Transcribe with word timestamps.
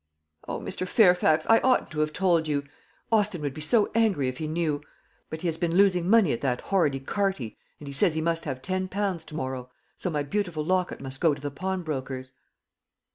"O, 0.47 0.59
Mr. 0.59 0.87
Fairfax, 0.87 1.45
I 1.47 1.59
oughtn't 1.59 1.91
to 1.91 1.99
have 1.99 2.11
told 2.11 2.47
you 2.47 2.63
Austin 3.11 3.43
would 3.43 3.53
be 3.53 3.61
so 3.61 3.91
angry 3.93 4.27
if 4.27 4.39
he 4.39 4.47
knew 4.47 4.81
but 5.29 5.41
he 5.41 5.47
has 5.47 5.59
been 5.59 5.75
losing 5.77 6.09
money 6.09 6.33
at 6.33 6.41
that 6.41 6.61
horrid 6.61 6.95
ecarty, 6.95 7.55
and 7.77 7.85
he 7.87 7.93
says 7.93 8.15
he 8.15 8.19
must 8.21 8.45
have 8.45 8.63
ten 8.63 8.87
pounds 8.87 9.23
to 9.25 9.35
morrow; 9.35 9.69
so 9.97 10.09
my 10.09 10.23
beautiful 10.23 10.65
locket 10.65 11.01
must 11.01 11.21
go 11.21 11.35
to 11.35 11.41
the 11.41 11.51
pawnbroker's." 11.51 12.33